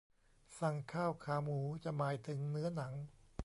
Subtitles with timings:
[0.59, 2.93] สั่งข้าวขาหมูจะหมายถึงเนื้อหนัง